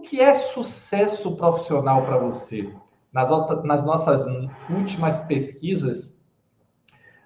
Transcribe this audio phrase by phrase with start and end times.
[0.00, 2.72] o que é sucesso profissional para você?
[3.12, 3.28] Nas,
[3.64, 4.24] nas nossas
[4.70, 6.14] últimas pesquisas,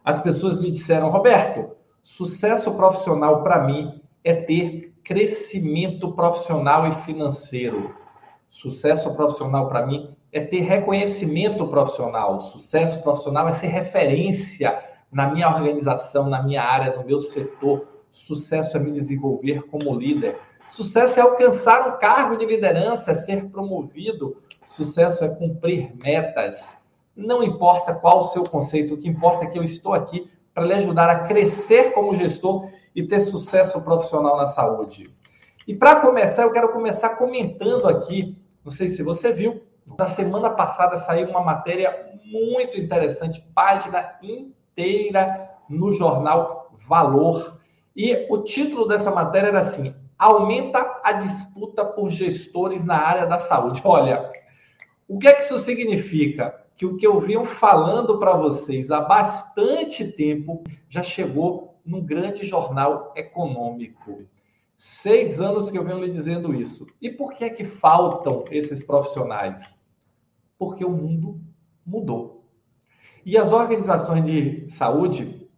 [0.04, 7.95] as pessoas me disseram, Roberto, sucesso profissional para mim é ter crescimento profissional e financeiro.
[8.51, 12.41] Sucesso profissional para mim é ter reconhecimento profissional.
[12.41, 14.83] Sucesso profissional é ser referência
[15.13, 17.87] na minha organização, na minha área, no meu setor.
[18.11, 20.37] Sucesso é me desenvolver como líder.
[20.69, 24.36] Sucesso é alcançar um cargo de liderança, é ser promovido.
[24.66, 26.77] Sucesso é cumprir metas.
[27.16, 30.64] Não importa qual o seu conceito, o que importa é que eu estou aqui para
[30.64, 35.12] lhe ajudar a crescer como gestor e ter sucesso profissional na saúde.
[35.66, 39.62] E para começar, eu quero começar comentando aqui, não sei se você viu,
[39.98, 47.59] na semana passada saiu uma matéria muito interessante, página inteira no jornal Valor.
[47.96, 53.38] E o título dessa matéria era assim: Aumenta a disputa por gestores na área da
[53.38, 53.82] saúde.
[53.84, 54.30] Olha,
[55.09, 56.54] o que é que isso significa?
[56.76, 62.45] Que o que eu venho falando para vocês há bastante tempo já chegou num grande
[62.46, 64.23] jornal econômico.
[64.77, 66.87] Seis anos que eu venho lhe dizendo isso.
[67.01, 69.79] E por que é que faltam esses profissionais?
[70.59, 71.41] Porque o mundo
[71.87, 72.45] mudou.
[73.25, 75.48] E as organizações de saúde,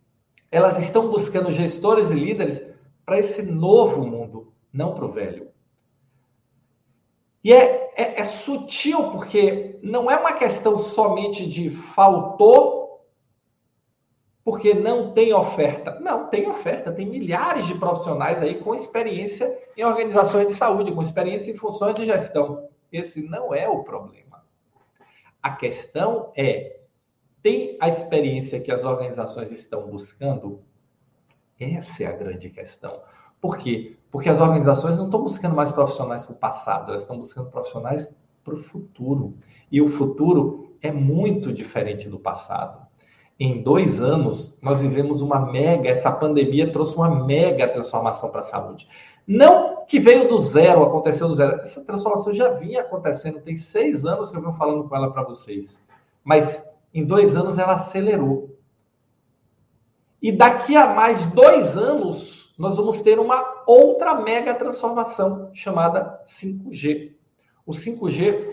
[0.51, 2.61] elas estão buscando gestores e líderes
[3.07, 5.51] para esse novo mundo, não para o velho.
[7.43, 12.77] E é, é, é, sutil, porque não é uma questão somente de faltou
[14.47, 15.99] porque não tem oferta.
[15.99, 21.03] Não, tem oferta, tem milhares de profissionais aí com experiência em organizações de saúde, com
[21.03, 22.69] experiência em funções de gestão.
[22.93, 24.45] Esse não é o problema.
[25.43, 26.79] A questão é:
[27.43, 30.63] tem a experiência que as organizações estão buscando?
[31.59, 33.01] Essa é a grande questão.
[33.41, 33.97] Por quê?
[34.11, 38.09] Porque as organizações não estão buscando mais profissionais para o passado, elas estão buscando profissionais
[38.45, 39.37] para o futuro.
[39.71, 42.87] E o futuro é muito diferente do passado
[43.39, 48.45] em dois anos, nós vivemos uma mega, essa pandemia trouxe uma mega transformação para a
[48.45, 48.89] saúde.
[49.27, 51.61] Não que veio do zero, aconteceu do zero.
[51.61, 55.23] Essa transformação já vinha acontecendo, tem seis anos que eu venho falando com ela para
[55.23, 55.83] vocês.
[56.25, 58.56] Mas em dois anos ela acelerou.
[60.27, 67.13] E daqui a mais dois anos, nós vamos ter uma outra mega transformação chamada 5G.
[67.65, 68.53] O 5G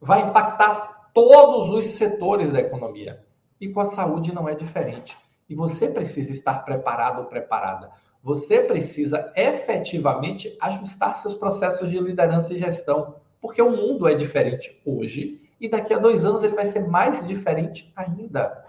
[0.00, 3.22] vai impactar todos os setores da economia.
[3.60, 5.14] E com a saúde não é diferente.
[5.46, 7.90] E você precisa estar preparado ou preparada.
[8.22, 14.80] Você precisa efetivamente ajustar seus processos de liderança e gestão, porque o mundo é diferente
[14.86, 18.64] hoje e daqui a dois anos ele vai ser mais diferente ainda.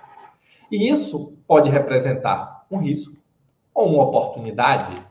[0.72, 3.16] E isso pode representar um risco
[3.74, 5.02] ou uma oportunidade.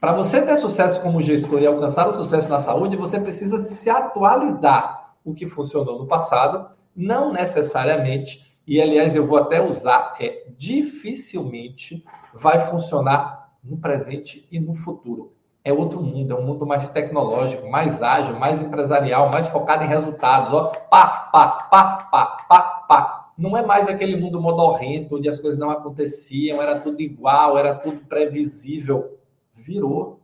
[0.00, 3.88] Para você ter sucesso como gestor e alcançar o sucesso na saúde, você precisa se
[3.88, 5.14] atualizar.
[5.24, 12.04] O que funcionou no passado não necessariamente e aliás eu vou até usar, é dificilmente
[12.32, 15.34] vai funcionar no presente e no futuro.
[15.62, 19.88] É outro mundo, é um mundo mais tecnológico, mais ágil, mais empresarial, mais focado em
[19.88, 20.52] resultados.
[20.52, 23.13] Ó, pá, pá, pá, pá, pá, pá.
[23.36, 27.74] Não é mais aquele mundo modorrento, onde as coisas não aconteciam, era tudo igual, era
[27.74, 29.18] tudo previsível.
[29.54, 30.20] Virou.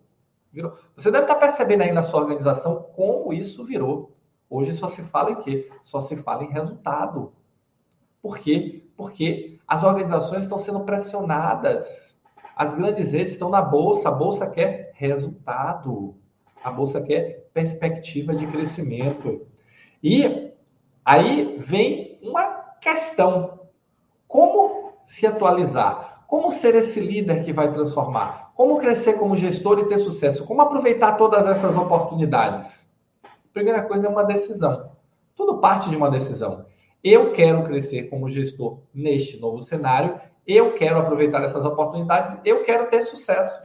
[0.53, 0.75] Virou.
[0.97, 4.13] Você deve estar percebendo aí na sua organização como isso virou.
[4.49, 5.71] Hoje só se fala em quê?
[5.83, 7.33] Só se fala em resultado.
[8.21, 8.85] Por quê?
[8.97, 12.17] Porque as organizações estão sendo pressionadas.
[12.55, 16.15] As grandes redes estão na bolsa, a bolsa quer resultado.
[16.63, 19.47] A bolsa quer perspectiva de crescimento.
[20.03, 20.53] E
[21.05, 23.61] aí vem uma questão:
[24.27, 26.25] como se atualizar?
[26.27, 28.53] Como ser esse líder que vai transformar?
[28.55, 30.47] Como crescer como gestor e ter sucesso?
[30.47, 32.89] Como aproveitar todas essas oportunidades?
[33.53, 34.93] Primeira coisa é uma decisão.
[35.35, 36.67] Tudo parte de uma decisão.
[37.03, 42.89] Eu quero crescer como gestor neste novo cenário, eu quero aproveitar essas oportunidades, eu quero
[42.89, 43.63] ter sucesso.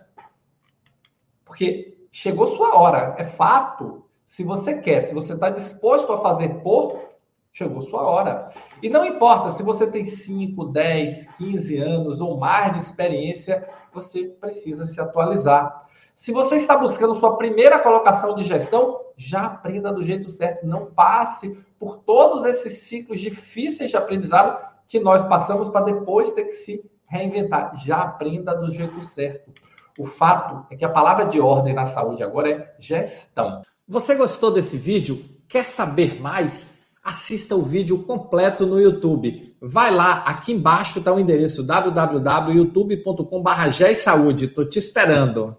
[1.43, 4.05] Porque chegou sua hora, é fato.
[4.25, 6.99] Se você quer, se você está disposto a fazer por,
[7.55, 8.49] chegou sua hora.
[8.83, 14.25] E não importa se você tem 5, 10, 15 anos ou mais de experiência, você
[14.25, 15.87] precisa se atualizar.
[16.13, 20.67] Se você está buscando sua primeira colocação de gestão, já aprenda do jeito certo.
[20.67, 26.43] Não passe por todos esses ciclos difíceis de aprendizado que nós passamos para depois ter
[26.43, 27.73] que se reinventar.
[27.85, 29.49] Já aprenda do jeito certo.
[29.97, 33.61] O fato é que a palavra de ordem na saúde agora é gestão.
[33.87, 35.23] Você gostou desse vídeo?
[35.47, 36.74] Quer saber mais?
[37.05, 39.55] Assista o vídeo completo no YouTube.
[39.61, 44.41] Vai lá, aqui embaixo está o endereço www.youtube.com.br.
[44.41, 45.55] Estou te esperando.